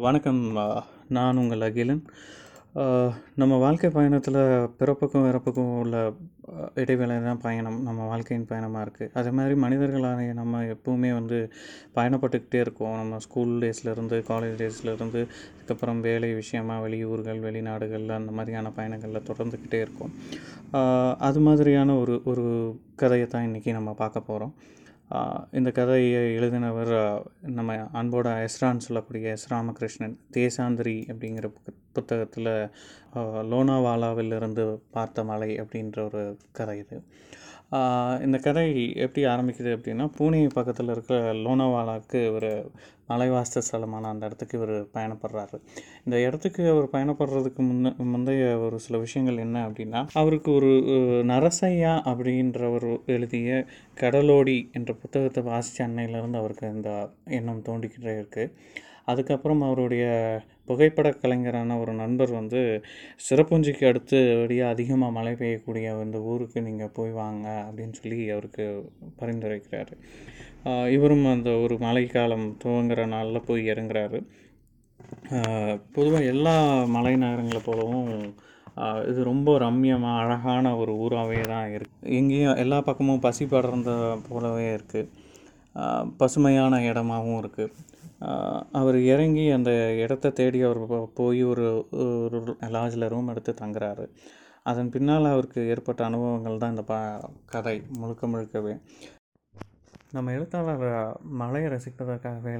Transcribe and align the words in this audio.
வணக்கம் 0.00 0.38
நான் 1.16 1.38
உங்கள் 1.40 1.64
அகிலன். 1.66 2.00
நம்ம 3.40 3.54
வாழ்க்கை 3.64 3.88
பயணத்தில் 3.96 4.38
பிறப்புக்கும் 4.78 5.26
இறப்புக்கும் 5.30 5.72
உள்ள 5.80 5.96
இடைவேளை 6.82 7.16
தான் 7.26 7.42
பயணம் 7.42 7.76
நம்ம 7.88 8.06
வாழ்க்கையின் 8.12 8.46
பயணமாக 8.50 8.84
இருக்குது 8.84 9.12
அதே 9.18 9.30
மாதிரி 9.38 9.54
மனிதர்களான 9.64 10.26
நம்ம 10.40 10.62
எப்பவுமே 10.74 11.10
வந்து 11.18 11.38
பயணப்பட்டுக்கிட்டே 11.96 12.60
இருக்கோம். 12.64 12.96
நம்ம 13.00 13.18
ஸ்கூல் 13.26 13.52
டேஸ்லேருந்து 13.64 14.18
காலேஜ் 14.30 14.58
டேஸ்லேருந்து 14.62 15.22
அதுக்கப்புறம் 15.52 16.00
வேலை 16.08 16.30
விஷயமா 16.42 16.76
வெளியூர்கள் 16.86 17.44
வெளிநாடுகளில் 17.46 18.18
அந்த 18.20 18.32
மாதிரியான 18.38 18.72
பயணங்களில் 18.78 19.28
தொடர்ந்துக்கிட்டே 19.30 19.80
இருக்கோம். 19.86 20.14
அது 21.28 21.40
மாதிரியான 21.48 21.98
ஒரு 22.04 22.16
ஒரு 22.32 22.46
கதையை 23.02 23.26
தான் 23.26 23.48
இன்றைக்கி 23.50 23.72
நம்ம 23.78 23.92
பார்க்க 24.04 24.30
போகிறோம் 24.30 24.54
இந்த 25.52 25.70
கதையை 25.70 26.22
எழுதினவர் 26.38 26.92
நம்ம 27.40 27.74
அன்போட 27.92 28.28
எஸ்ரான்னு 28.46 28.86
சொல்லக்கூடிய 28.86 29.30
எஸ் 29.30 29.52
ராமகிருஷ்ணன் 29.52 30.16
தேசாந்திரி 30.32 30.94
அப்படிங்கிற 31.12 31.48
புத்தகத்தில் 31.92 32.52
லோனாவாலாவிலிருந்து 33.52 34.64
பார்த்த 34.90 35.24
மலை 35.24 35.50
அப்படின்ற 35.60 36.04
ஒரு 36.04 36.22
கதை 36.52 36.78
இது. 36.78 36.98
இந்த 38.24 38.38
கதை 38.38 38.66
எப்படி 38.94 39.26
ஆரம்பிக்குது 39.26 39.70
அப்படின்னா 39.76 40.06
பூனே 40.18 40.40
பக்கத்தில் 40.52 40.88
இருக்கிற 40.88 41.18
லோனாவாலாவுக்கு 41.34 42.20
ஒரு 42.32 42.50
மலைவாஸ்த 43.12 43.62
ஸ்தலமான 43.68 44.10
அந்த 44.12 44.28
இடத்துக்கு 44.28 44.58
இவர் 44.60 44.74
பயணப்படுறாரு. 44.96 45.56
இந்த 46.06 46.16
இடத்துக்கு 46.26 46.62
அவர் 46.74 46.92
பயணப்படுறதுக்கு 46.94 47.62
முன்ன 47.70 47.94
முந்தைய 48.12 48.44
ஒரு 48.66 48.78
சில 48.84 48.98
விஷயங்கள் 49.06 49.42
என்ன 49.46 49.64
அப்படின்னா 49.68 50.02
அவருக்கு 50.22 50.50
ஒரு 50.58 50.70
நரசையா 51.32 51.94
அப்படின்றவர் 52.12 52.88
எழுதிய 53.16 53.50
கடலோடி 54.02 54.58
என்ற 54.78 54.92
புத்தகத்தை 55.02 55.42
வாசித்த 55.50 55.84
அன்னையிலேருந்து 55.88 56.40
அவருக்கு 56.42 56.74
இந்த 56.76 56.92
எண்ணம் 57.38 57.66
தோண்டிக்கிட்டே 57.68 58.14
இருக்குது 58.20 58.54
அதுக்கப்புறம் 59.10 59.62
அவருடைய 59.66 60.04
புகைப்பட 60.68 61.08
கலைஞரான 61.22 61.76
ஒரு 61.82 61.92
நண்பர் 62.00 62.32
வந்து 62.38 62.60
சிறப்புஞ்சிக்கு 63.26 63.84
அடுத்தபடியாக 63.88 64.74
அதிகமாக 64.74 65.16
மழை 65.16 65.32
பெய்யக்கூடிய 65.40 65.94
இந்த 66.04 66.18
ஊருக்கு 66.32 66.58
நீங்கள் 66.68 66.94
போய் 66.98 67.12
வாங்க 67.22 67.46
அப்படின்னு 67.66 67.96
சொல்லி 68.00 68.18
அவருக்கு 68.34 68.66
பரிந்துரைக்கிறாரு. 69.20 69.96
இவரும் 70.94 71.26
அந்த 71.34 71.50
ஒரு 71.64 71.74
மழைக்காலம் 71.84 72.46
துவங்குற 72.62 73.04
நாளில் 73.14 73.46
போய் 73.48 73.62
இறங்குறாரு. 73.72 74.18
பொதுவாக 75.94 76.30
எல்லா 76.32 76.56
மலை 76.96 77.14
நகரங்களை 77.22 77.60
போலவும் 77.68 78.10
இது 79.10 79.20
ரொம்ப 79.30 79.54
ரம்மியமாக 79.62 80.20
அழகான 80.22 80.74
ஒரு 80.82 80.92
ஊராகவே 81.04 81.40
தான் 81.52 81.72
இருக்குது 81.76 82.12
எங்கேயும் 82.18 82.60
எல்லா 82.62 82.78
பக்கமும் 82.88 83.24
பசி 83.26 83.44
படர்ந்த 83.52 83.92
போலவே 84.28 84.68
இருக்குது 84.76 85.10
பசுமையான 86.20 86.80
இடமாகவும் 86.90 87.40
இருக்குது 87.42 87.74
அவர் 88.80 88.98
இறங்கி 89.12 89.44
அந்த 89.56 89.70
இடத்த 90.04 90.32
தேடி 90.38 90.58
அவர் 90.68 90.80
போய் 91.20 91.42
ஒரு 91.52 91.66
ஒரு 92.24 92.38
லாட்ஜில் 92.76 93.10
ரூம் 93.14 93.30
எடுத்து 93.32 93.52
தங்குறாரு. 93.62 94.04
அதன் 94.70 94.92
பின்னால் 94.94 95.32
அவருக்கு 95.32 95.60
ஏற்பட்ட 95.74 96.02
அனுபவங்கள் 96.10 96.60
தான் 96.62 96.74
இந்த 96.74 96.84
ப 96.90 96.94
கதை 97.54 97.76
முழுக்க 98.00 98.26
முழுக்கவே. 98.32 98.74
நம்ம 100.16 100.32
எழுத்தாளர் 100.36 100.84
மலையை 101.40 101.68
ரசிப்பதற்காகவே 101.74 102.52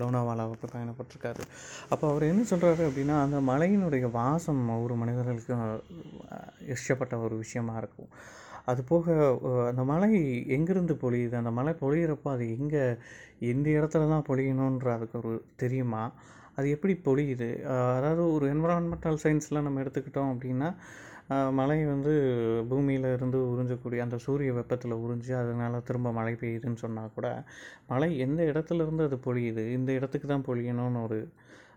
லோனாவாலாவுக்கு 0.00 0.66
பயணப்பட்டிருக்காரு. 0.72 1.44
அப்போ 1.92 2.04
அவர் 2.10 2.24
என்ன 2.30 2.42
சொல்கிறாரு 2.50 2.82
அப்படின்னா 2.88 3.16
அந்த 3.24 3.38
மலையினுடைய 3.50 4.06
வாசம் 4.18 4.62
ஒரு 4.84 4.96
மனிதர்களுக்கும் 5.02 5.62
இஷ்டப்பட்ட 6.74 7.14
ஒரு 7.26 7.36
விஷயமா 7.44 7.76
இருக்கும். 7.82 8.10
அது 8.70 8.82
போக 8.90 9.14
அந்த 9.70 9.82
மலை 9.92 10.10
எங்கேருந்து 10.56 10.94
பொழியுது? 11.04 11.34
அந்த 11.40 11.52
மலை 11.58 11.72
பொழியிறப்போ 11.80 12.28
அது 12.34 12.44
எங்கே 12.58 12.84
எந்த 13.52 13.66
இடத்துல 13.78 14.08
தான் 14.12 14.28
பொழியணுன்ற 14.28 14.88
அதுக்கு 14.96 15.16
ஒரு 15.22 15.32
தெரியுமா? 15.62 16.04
அது 16.58 16.66
எப்படி 16.76 16.94
பொழியுது? 17.08 17.50
அதாவது 17.96 18.22
ஒரு 18.34 18.46
என்வரான்மெண்டல் 18.54 19.22
சயின்ஸில் 19.24 19.64
நம்ம 19.66 19.82
எடுத்துக்கிட்டோம் 19.84 20.32
அப்படின்னா 20.34 20.68
மழை 21.52 21.84
வந்து 21.84 22.12
பூமியில் 22.68 23.06
இருந்து 23.12 23.38
உறிஞ்சக்கூடிய 23.50 23.98
அந்த 23.98 24.16
சூரிய 24.18 24.52
வெப்பத்தில் 24.52 24.92
உறிஞ்சு 24.94 25.32
அதனால 25.34 25.80
திரும்ப 25.80 26.12
மழை 26.12 26.34
பெய்யுதுன்னு 26.34 26.76
சொன்னால் 26.76 27.14
கூட 27.14 27.28
மழை 27.86 28.18
எந்த 28.18 28.42
இடத்துல 28.44 28.82
இருந்து 28.82 29.04
அது 29.04 29.18
பொழியுது? 29.24 29.64
இந்த 29.72 29.92
இடத்துக்கு 29.92 30.28
தான் 30.28 30.46
பொழியணும்னு 30.46 31.02
ஒரு 31.02 31.18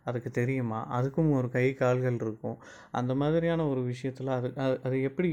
அதுக்கு 0.07 0.31
தெரியுமா? 0.31 0.79
அதுக்கும் 0.97 1.31
ஒரு 1.33 1.49
கை 1.49 1.67
கால்கள் 1.73 2.19
இருக்கும். 2.21 2.57
அந்த 2.91 3.13
மாதிரியான 3.15 3.67
ஒரு 3.67 3.81
விஷயத்தில் 3.83 4.31
அது 4.37 4.49
அது 4.57 4.75
அது 4.83 4.97
எப்படி 5.01 5.31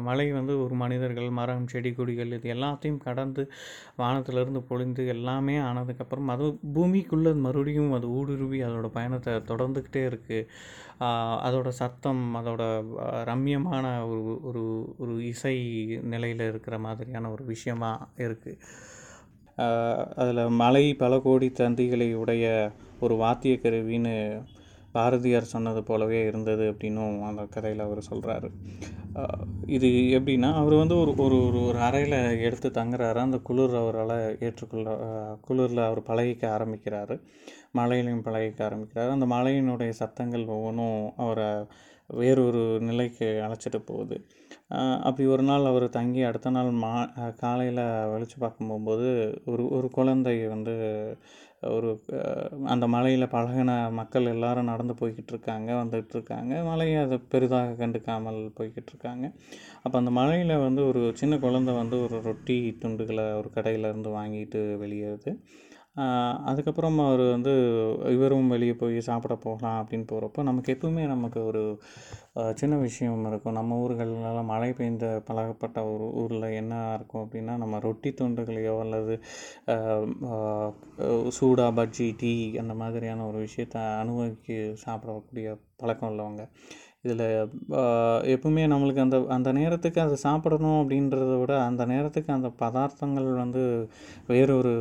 மலை 0.00 0.16
மழை 0.18 0.26
வந்து 0.32 0.54
ஒரு 0.62 0.74
மனிதர்கள் 0.74 1.28
மரம் 1.30 1.66
செடி 1.66 1.90
கொடிகள் 1.92 2.32
இது 2.32 2.48
எல்லாத்தையும் 2.54 2.98
கடந்து 2.98 3.42
வானத்திலிருந்து 3.96 4.60
பொழிந்து 4.62 5.02
எல்லாமே 5.06 5.56
ஆனதுக்கப்புறம் 5.60 6.30
அது 6.30 6.46
பூமிக்குள்ளே 6.74 7.32
மறுபடியும் 7.40 7.92
அது 7.92 8.08
ஊடுருவி 8.10 8.60
அதோடய 8.62 8.90
பயணத்தை 8.90 9.34
தொடர்ந்துக்கிட்டே 9.50 10.02
இருக்குது 10.06 10.48
அதோட 11.44 11.68
சத்தம் 11.80 12.24
அதோட 12.36 12.62
ரம்யமான 13.24 13.84
ரம்மியமான 13.86 13.86
ஒரு 14.08 14.22
ஒரு 14.42 14.62
ஒரு 14.98 15.14
இசை 15.24 15.56
நிலையில் 16.04 16.44
இருக்கிற 16.46 16.76
மாதிரியான 16.78 17.30
ஒரு 17.30 17.44
விஷயமாக 17.44 18.08
இருக்குது 18.18 18.54
அதில் 20.16 20.48
மலை 20.48 20.94
பல 20.94 21.18
கோடி 21.18 21.52
தந்திகளை 21.54 22.14
உடைய 22.14 22.70
ஒரு 23.00 23.14
வாத்திய 23.14 23.58
கருவின்னு 23.62 24.42
பாரதியார் 24.92 25.52
சொன்னது 25.54 25.82
போலவே 25.82 26.26
இருந்தது 26.26 26.72
அப்படின்னும் 26.72 27.22
அந்த 27.22 27.42
கதையில் 27.44 27.84
அவர் 27.84 28.08
சொல்கிறாரு 28.10 28.50
இது 29.66 29.86
எப்படின்னா 29.86 30.54
அவர் 30.54 30.74
வந்து 30.74 30.96
ஒரு 30.98 31.14
ஒரு 31.16 31.46
ஒரு 31.46 31.66
ஒரு 31.66 31.78
அறையில் 31.78 32.40
எடுத்து 32.40 32.68
தங்குறாரு. 32.68 33.14
அந்த 33.16 33.38
குளிர் 33.38 33.74
அவரால் 33.74 34.36
ஏற்றுக்கொள்ள 34.40 34.90
குளிரில் 35.48 35.84
அவர் 35.84 36.02
பழகிக்க 36.02 36.42
ஆரம்பிக்கிறாரு. 36.56 37.20
மலையிலையும் 37.76 38.22
பழகிக்க 38.22 38.60
ஆரம்பிக்கிறாரு. 38.68 39.10
அந்த 39.10 39.26
மலையினுடைய 39.26 39.88
சத்தங்கள் 39.88 40.46
ஒவ்வொன்றும் 40.46 41.12
அவரை 41.16 41.48
வேறொரு 42.08 42.62
நிலைக்கு 42.80 43.26
அழைச்சிட்டு 43.46 43.80
போகுது. 43.84 44.16
அப்படி 45.02 45.24
ஒரு 45.28 45.42
நாள் 45.42 45.64
அவர் 45.64 45.86
தங்கி 45.88 46.22
அடுத்த 46.22 46.50
நாள் 46.50 46.70
மா 46.84 46.92
காலையில் 47.36 47.82
வெளிச்சு 48.12 48.36
பார்க்கும் 48.38 48.68
போகும்போது 48.68 49.08
ஒரு 49.44 49.64
ஒரு 49.68 49.90
குழந்தை 49.90 50.36
வந்து 50.46 50.74
ஒரு 51.76 51.90
அந்த 52.64 52.84
மலையில் 52.86 53.32
பழகின 53.34 53.70
மக்கள் 53.90 54.32
எல்லாரும் 54.32 54.64
நடந்து 54.64 54.94
போய்கிட்டு 55.00 55.32
இருக்காங்க 55.34 55.70
வந்துட்டு 55.72 56.14
இருக்காங்க. 56.14 56.52
மலையை 56.62 56.98
அதை 57.04 57.18
பெரிதாக 57.28 57.76
கண்டுக்காமல் 57.82 58.40
போய்கிட்டு 58.58 58.92
இருக்காங்க. 58.92 59.26
அப்போ 59.82 59.96
அந்த 59.98 60.10
மலையில் 60.10 60.54
வந்து 60.58 60.82
ஒரு 60.86 61.02
சின்ன 61.14 61.38
குழந்தை 61.38 61.74
வந்து 61.74 61.98
ஒரு 62.02 62.18
ரொட்டி 62.22 62.58
துண்டுகளை 62.82 63.26
ஒரு 63.40 63.50
கடையிலேருந்து 63.54 64.12
வாங்கிட்டு 64.18 64.62
வெளியேறுது. 64.84 65.32
அதுக்கப்புறம் 66.44 66.98
அவர் 66.98 67.22
வந்து 67.30 67.52
இவரும் 68.14 68.48
வெளியே 68.48 68.72
போய் 68.72 68.96
சாப்பிட 69.00 69.34
போகலாம் 69.44 69.78
அப்படின்னு 69.82 70.06
போகிறப்போ 70.12 70.42
நமக்கு 70.42 70.70
எப்பவுமே 70.72 71.04
நமக்கு 71.06 71.40
ஒரு 71.44 71.62
சின்ன 72.54 72.74
விஷயம் 72.76 73.26
இருக்கும். 73.26 73.56
நம்ம 73.58 73.78
ஊர்களெலாம் 73.84 74.50
மழை 74.52 74.70
பெய்ந்த 74.72 75.06
பழகப்பட்ட 75.24 75.84
ஒரு 75.92 76.06
ஊரில் 76.22 76.46
என்ன 76.60 76.74
இருக்கும் 76.94 77.22
அப்படின்னா 77.24 77.54
நம்ம 77.62 77.78
ரொட்டி 77.78 78.10
துண்டுகளையோ 78.20 78.74
அல்லது 78.80 79.14
சூடா 81.38 81.68
பஜ்ஜி 81.78 82.08
டீ 82.16 82.32
அந்த 82.64 82.74
மாதிரியான 82.74 83.26
ஒரு 83.26 83.38
விஷயத்தை 83.46 83.82
அனுபவிக்க 84.02 84.52
சாப்பிடக்கூடிய 84.84 85.48
பழக்கம் 85.76 86.10
உள்ளவங்க. 86.12 86.42
இதில் 87.04 87.24
எப்பவுமே 88.34 88.62
நம்மளுக்கு 88.72 89.04
அந்த 89.06 89.18
அந்த 89.28 89.52
நேரத்துக்கு 89.52 90.00
அதை 90.00 90.16
சாப்பிடணும் 90.16 90.78
அப்படின்றத 90.82 91.38
விட 91.38 91.54
அந்த 91.64 91.82
நேரத்துக்கு 91.86 92.30
அந்த 92.32 92.48
பதார்த்தங்கள் 92.62 93.28
வந்து 93.34 93.62
வேறொரு 94.26 94.72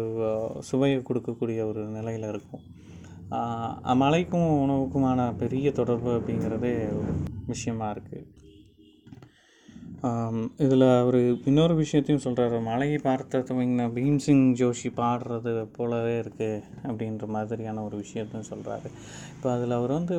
சுவையை 0.69 0.99
கொடுக்கக்கூடிய 1.01 1.59
ஒரு 1.67 1.83
நிலையில் 1.97 2.27
இருக்கும். 2.33 2.63
மலைக்கும் 4.03 4.49
உணவுக்குமான 4.63 5.21
பெரிய 5.37 5.67
தொடர்பு 5.71 6.09
அப்படிங்கிறதே 6.19 6.73
ஒரு 6.99 7.13
விஷயமா 7.47 7.87
இருக்குது 7.91 8.25
இதில் 10.57 10.81
அவர் 10.81 11.17
இன்னொரு 11.45 11.75
விஷயத்தையும் 11.75 12.23
சொல்கிறாரு 12.25 12.63
மலையை 12.63 12.97
பார்த்த 12.97 13.39
துவங்கின 13.39 13.87
பீம்சிங் 13.89 14.43
ஜோஷி 14.53 14.89
பாடுறது 14.95 15.65
போலவே 15.71 16.19
இருக்குது 16.19 16.63
அப்படின்ற 16.83 17.25
மாதிரியான 17.27 17.83
ஒரு 17.83 17.97
விஷயத்தையும் 17.97 18.49
சொல்கிறாரு 18.49 18.89
இப்போ 19.35 19.51
அதில் 19.53 19.71
அவர் 19.71 19.91
வந்து 19.91 20.15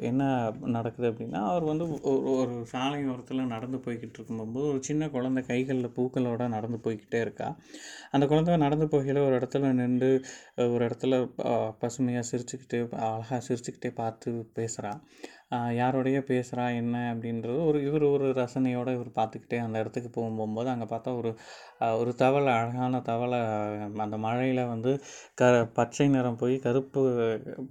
என்ன 0.00 0.22
நடக்குது 0.60 1.10
அப்படின்னா 1.10 1.40
அவர் 1.46 1.64
வந்து 1.64 1.88
ஒரு 2.02 2.22
ஒரு 2.30 2.66
சாலை 2.66 3.08
ஓரத்தில் 3.08 3.44
நடந்து 3.46 3.78
போய்கிட்டு 3.78 4.12
இருக்கும்போது 4.12 4.66
ஒரு 4.66 4.82
சின்ன 4.82 5.08
குழந்தை 5.08 5.42
கைகளில் 5.42 5.94
பூக்களோட 5.96 6.48
நடந்து 6.48 6.80
போய்கிட்டே 6.84 7.20
இருக்கா. 7.20 7.56
அந்த 8.10 8.26
குழந்தை 8.26 8.56
நடந்து 8.56 8.86
போகையில் 8.86 9.24
ஒரு 9.26 9.38
இடத்துல 9.38 9.72
நின்று 9.72 10.10
ஒரு 10.56 10.86
இடத்துல 10.86 11.14
பசுமையாக 11.78 12.26
சிரிச்சுக்கிட்டு 12.30 12.78
அழகாக 12.92 13.40
சிரிச்சுக்கிட்டே 13.48 13.94
பார்த்து 13.94 14.50
பேசுகிறான் 14.54 15.00
யாரோடைய 15.50 16.18
பேசுகிறா 16.26 16.76
என்ன 16.76 17.14
அப்படின்றது 17.14 17.66
ஒரு 17.66 17.84
இவர் 17.84 18.02
ஒரு 18.04 18.30
ரசனையோடு 18.32 18.92
இவர் 18.92 19.10
பார்த்துக்கிட்டே 19.10 19.58
அந்த 19.58 19.78
இடத்துக்கு 19.78 20.10
போகும்போது 20.10 20.68
அங்கே 20.68 20.84
பார்த்தா 20.84 21.16
ஒரு 21.16 21.30
ஒரு 21.98 22.14
தவளை 22.14 22.52
அழகான 22.52 23.00
தவளை 23.00 23.38
அந்த 23.98 24.16
மழையில் 24.16 24.66
வந்து 24.66 24.92
க 25.34 25.44
பச்சை 25.72 26.08
நிறம் 26.08 26.36
போய் 26.36 26.58
கருப்பு 26.58 27.02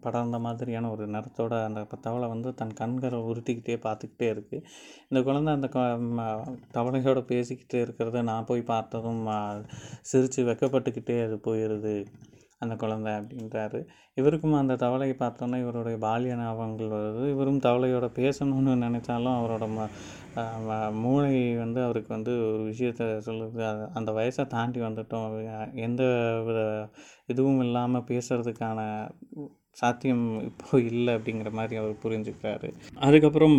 படர்ந்த 0.01 0.39
மாதிரியான 0.39 0.91
ஒரு 0.91 1.07
நிறத்தோட 1.07 1.63
அந்த 1.63 1.83
தவளை 2.01 2.27
வந்து 2.27 2.53
தன் 2.53 2.73
கண்களை 2.73 3.19
உருட்டிக்கிட்டே 3.21 3.77
பார்த்துக்கிட்டே 3.81 4.29
இருக்குது 4.29 4.63
இந்த 5.09 5.23
குழந்தை 5.23 5.53
அந்த 5.53 5.67
க- 5.67 5.85
ம- 6.17 6.39
தவளையோட 6.73 7.21
பேசிக்கிட்டே 7.31 7.81
இருக்கிறத 7.81 8.23
நான் 8.23 8.45
போய் 8.45 8.61
பார்த்ததும் 8.63 9.23
சிரித்து 10.01 10.43
வெக்கப்பட்டுக்கிட்டே 10.45 11.25
அது 11.25 11.39
போயிடுது 11.45 11.95
அந்த 12.61 12.75
குழந்தை 12.75 13.13
அப்படின்றாரு. 13.13 13.79
இவருக்கும் 14.17 14.53
அந்த 14.53 14.73
தவளையை 14.75 15.15
பார்த்தோன்னா 15.19 15.59
இவருடைய 15.59 15.97
பால்ய 16.01 16.35
ஞாபகங்கள் 16.35 16.93
வருது. 16.93 17.29
இவர் 17.29 17.44
தவளையோட 17.67 18.07
பேசணும்னு 18.19 18.73
நினச்சாலும் 18.85 19.37
அவரோட 19.39 19.67
ம 19.75 19.87
மூளை 21.03 21.35
வந்து 21.55 21.79
அவருக்கு 21.83 22.11
வந்து 22.13 22.33
ஒரு 22.47 22.63
விஷயத்த 22.71 23.03
சொல்லுது. 23.27 23.89
அந்த 23.93 24.09
வயசை 24.11 24.43
தாண்டி 24.47 24.79
வந்துட்டோம். 24.79 25.35
எந்த 25.87 26.03
வித 26.47 26.59
இதுவும் 27.33 27.61
இல்லாமல் 27.65 28.07
பேசுகிறதுக்கான 28.09 28.79
சாத்தியம் 29.81 30.25
இப்போ 30.41 30.79
இல்லை 30.89 31.13
அப்படிங்கிற 31.15 31.49
மாதிரி 31.51 31.79
அவர் 31.79 32.03
புரிஞ்சுக்கிறாரு. 32.03 32.67
அதுக்கப்புறம் 33.07 33.57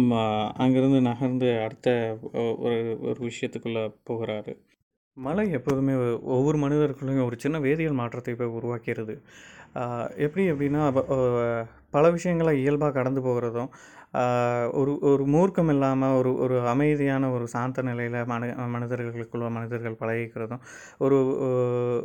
அங்கேருந்து 0.64 1.00
நகர்ந்து 1.00 1.49
அடுத்த 1.64 1.88
ஒரு 2.37 2.79
ஒரு 3.08 3.19
விஷயத்துக்குள்ளே 3.31 3.82
போகிறாரு. 4.11 4.55
மழை 5.17 5.44
எப்போதுமே 5.50 5.94
ஒவ்வொரு 6.37 6.56
மனிதருக்குள்ளேயும் 6.58 7.25
ஒரு 7.25 7.37
சின்ன 7.38 7.56
வேதியியல் 7.61 8.00
மாற்றத்தை 8.00 8.35
போய் 8.35 8.56
உருவாக்கிறது. 8.58 9.14
எப்படி 10.17 10.44
எப்படின்னா 10.50 10.82
பல 11.90 12.11
விஷயங்களை 12.11 12.52
இயல்பாக 12.61 12.93
கடந்து 12.93 13.20
போகிறதும் 13.20 13.70
ஒரு 14.73 14.93
ஒரு 15.02 15.25
மூர்க்கம் 15.26 15.70
இல்லாமல் 15.70 16.14
ஒரு 16.14 16.31
ஒரு 16.34 16.56
அமைதியான 16.69 17.31
ஒரு 17.31 17.46
சாந்த 17.49 17.82
நிலையில் 17.82 18.19
மனு 18.25 18.46
மனிதர்களுக்குள்ள 18.67 19.49
மனிதர்கள் 19.50 19.99
பழகிக்கிறதும் 20.00 20.62
ஒரு 20.99 21.19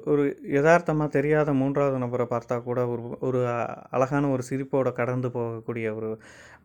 ஒரு 0.06 0.24
யதார்த்தமாக 0.48 1.10
தெரியாத 1.10 1.54
மூன்றாவது 1.54 2.00
நபரை 2.00 2.28
பார்த்தா 2.30 2.58
கூட 2.64 2.88
ஒரு 2.88 3.18
ஒரு 3.20 3.42
அழகான 3.90 4.30
ஒரு 4.30 4.44
சிரிப்போடு 4.50 4.94
கடந்து 4.94 5.28
போகக்கூடிய 5.28 5.90
ஒரு 5.96 6.12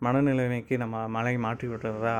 மனநிலைமைக்கு 0.03 0.77
நம்ம 0.77 1.07
மலை 1.09 1.37
மாற்றி 1.39 1.69
விடுறதா 1.69 2.17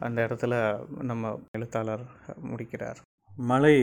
அந்த 0.00 0.18
இடத்துல 0.26 0.54
நம்ம 1.02 1.30
எழுத்தாளர் 1.50 2.04
முடிக்கிறார். 2.42 2.98
மலை 3.46 3.74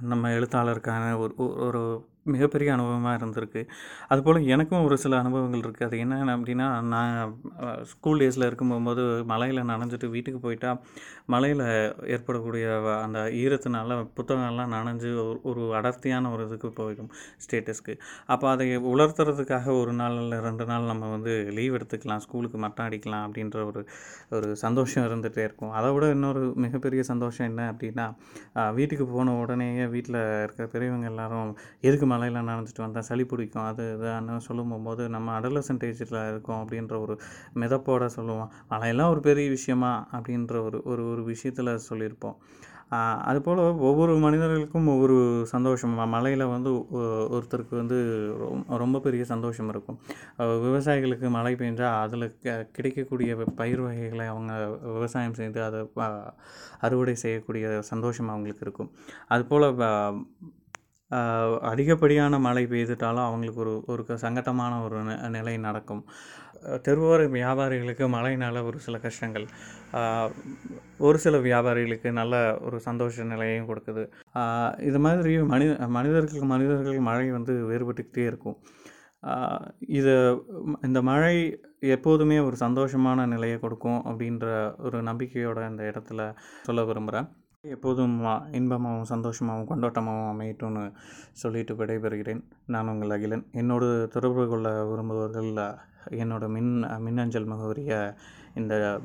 நம்ம 0.00 0.28
எழுத்தாளருக்கான 0.28 1.18
ஒரு 1.18 1.34
ஒரு- 1.36 2.08
மிகப்பெரிய 2.24 2.72
அனுபவமாக 2.74 3.18
இருந்திருக்கு. 3.18 3.68
அதுபோல் 4.08 4.46
எனக்கும் 4.46 4.84
ஒரு 4.84 4.98
சில 4.98 5.18
அனுபவங்கள் 5.18 5.60
இருக்குது 5.60 5.84
அது 5.84 5.98
என்னென்ன 5.98 6.36
அப்படின்னா 6.36 6.82
நான் 6.82 7.40
ஸ்கூல் 7.84 8.18
டேஸில் 8.18 8.46
இருக்கும்போது 8.46 9.24
மலையில் 9.24 9.62
நனைஞ்சிட்டு 9.62 10.10
வீட்டுக்கு 10.10 10.40
போயிட்டா 10.40 10.80
மலையில் 11.26 11.60
ஏற்படக்கூடிய 12.06 12.98
அந்த 13.02 13.18
ஈரத்தினால 13.18 14.08
புத்தகங்கள்லாம் 14.16 14.74
நனைஞ்சு 14.74 15.28
ஒரு 15.28 15.40
ஒரு 15.42 15.74
அடர்த்தியான 15.74 16.32
ஒரு 16.32 16.46
இதுக்கு 16.46 16.68
போயிடும் 16.68 17.08
ஸ்டேட்டஸ்க்கு 17.44 17.98
அப்போ 18.26 18.50
அதை 18.50 18.78
உலர்த்துறதுக்காக 18.78 19.80
ஒரு 19.80 19.92
நாள் 19.92 20.14
இல்லை 20.14 20.38
ரெண்டு 20.38 20.64
நாள் 20.64 20.82
நம்ம 20.82 21.10
வந்து 21.10 21.46
லீவ் 21.50 21.74
எடுத்துக்கலாம் 21.74 22.16
ஸ்கூலுக்கு 22.16 22.58
மட்டம் 22.58 22.86
அடிக்கலாம் 22.86 23.24
அப்படின்ற 23.28 23.64
ஒரு 23.64 23.88
ஒரு 24.30 24.56
சந்தோஷம் 24.56 25.04
இருந்துகிட்டே 25.04 25.38
இருக்கும். 25.38 25.70
அதை 25.70 25.92
விட 25.92 26.10
இன்னொரு 26.10 26.52
மிகப்பெரிய 26.56 27.02
சந்தோஷம் 27.02 27.46
என்ன 27.46 27.72
அப்படின்னா 27.72 28.14
வீட்டுக்கு 28.74 29.06
போன 29.06 29.34
உடனேயே 29.34 29.86
வீட்டில் 29.90 30.42
இருக்கிற 30.42 30.68
பெரியவங்க 30.68 31.06
எல்லாரும் 31.06 31.50
எதுக்கு 31.80 32.06
மலையில் 32.06 32.40
நனைஞ்சிட்டு 32.40 32.84
வந்தால் 32.84 33.02
சளி 33.02 33.24
பிடிக்கும்? 33.24 33.64
அது 33.64 33.84
இதுன்னு 34.00 34.36
சொல்லும் 34.36 34.84
போது 34.84 35.08
நம்ம 35.08 35.40
அடலசன்ட் 35.40 35.86
ஏஜில் 35.90 36.28
இருக்கோம் 36.28 36.62
அப்படின்ற 36.64 37.00
ஒரு 37.00 37.16
மிதப்போட 37.54 38.06
சொல்லுவோம். 38.06 38.50
மலையெல்லாம் 38.68 39.10
ஒரு 39.10 39.20
பெரிய 39.20 39.48
விஷயமா 39.50 40.08
அப்படின்ற 40.12 40.62
ஒரு 40.64 40.80
ஒரு 40.84 41.10
ஒரு 41.10 41.24
விஷயத்தில் 41.24 41.72
சொல்லியிருப்போம். 41.90 42.36
அதுபோல் 43.22 43.56
ஒவ்வொரு 43.56 44.18
மனிதர்களுக்கும் 44.18 44.86
ஒவ்வொரு 44.86 45.42
சந்தோஷம். 45.46 46.08
மலையில் 46.08 46.44
வந்து 46.44 46.70
ஒருத்தருக்கு 47.00 47.74
வந்து 47.74 48.26
ரொம்ப 48.38 48.76
ரொம்ப 48.76 48.98
பெரிய 48.98 49.24
சந்தோஷம் 49.24 49.68
இருக்கும். 49.68 49.98
விவசாயிகளுக்கு 50.38 51.30
மழை 51.30 51.54
பெஞ்சால் 51.54 52.00
அதில் 52.00 52.38
கிடைக்கக்கூடிய 52.72 53.36
பயிர் 53.56 53.80
வகைகளை 53.80 54.26
அவங்க 54.26 54.78
விவசாயம் 54.82 55.34
செய்து 55.34 55.62
அதை 55.62 55.88
அறுவடை 56.80 57.14
செய்யக்கூடிய 57.14 57.82
சந்தோஷம் 57.82 58.28
அவங்களுக்கு 58.28 58.60
இருக்கும். 58.62 58.90
அதுபோல் 59.26 60.24
அதிகப்படியான 61.60 62.38
மழை 62.38 62.66
பெய்துட்டாலும் 62.66 63.24
அவங்களுக்கு 63.24 63.60
ஒரு 63.60 63.82
ஒரு 63.86 64.06
க- 64.06 64.14
சங்கட்டமான 64.14 64.84
ஒரு 64.84 65.02
நிலை 65.30 65.56
நடக்கும். 65.56 66.04
தெருவோர 66.86 67.20
வியாபாரிகளுக்கு 67.36 68.06
மழையினால் 68.16 68.58
ஒரு 68.68 68.78
சில 68.86 68.98
கஷ்டங்கள் 69.04 69.46
ஒரு 71.08 71.18
சில 71.24 71.38
வியாபாரிகளுக்கு 71.46 72.10
நல்ல 72.20 72.34
ஒரு 72.66 72.78
சந்தோஷ 72.88 73.24
நிலையையும் 73.32 73.68
கொடுக்குது. 73.70 74.04
இது 74.88 75.00
மாதிரி 75.06 75.32
மனித 75.54 75.88
மனிதர்களுக்கு 75.98 76.48
மனிதர்கள் 76.54 77.08
மழை 77.10 77.26
வந்து 77.38 77.54
வேறுபட்டுக்கிட்டே 77.70 78.24
இருக்கும். 78.30 78.58
இது 79.98 80.14
இந்த 80.88 80.98
மழை 81.10 81.34
எப்போதுமே 81.96 82.38
ஒரு 82.46 82.56
சந்தோஷமான 82.64 83.26
நிலையை 83.34 83.58
கொடுக்கும் 83.64 84.00
அப்படின்ற 84.10 84.46
ஒரு 84.86 84.98
நம்பிக்கையோட 85.10 85.68
இந்த 85.72 85.82
இடத்துல 85.90 86.20
சொல்ல 86.68 86.84
விரும்புகிறேன் 86.90 87.28
எப்போதும் 87.64 88.24
இன்பமாகவும் 88.58 89.08
சந்தோஷமாகவும் 89.08 89.70
கொண்டாட்டமாகவும் 89.70 90.30
அமையட்டும்னு 90.34 90.92
சொல்லிட்டு 91.32 91.74
விடைபெறுகிறேன். 91.74 92.40
நான் 92.66 92.88
உங்கள் 92.88 93.10
அகிலன். 93.10 93.44
என்னோடு 93.52 94.08
தொடர்பு 94.12 94.48
கொள்ள 94.48 94.84
விரும்புபவர்கள் 94.84 95.50
என்னோட 96.20 96.48
மின் 96.48 96.72
மின்னஞ்சல் 97.06 97.50
முகவரியை 97.50 98.14
இந்த 98.54 99.00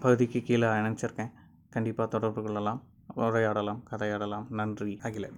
பகுதிக்கு 0.00 0.42
கீழே 0.42 0.68
இணைச்சிருக்கேன் 0.68 1.32
கண்டிப்பாக 1.70 2.10
தொடர்பு 2.10 2.42
கொள்ளலாம் 2.42 2.82
உரையாடலாம் 3.16 3.80
கதையாடலாம். 3.90 4.46
நன்றி 4.50 4.98
அகிலன். 5.02 5.32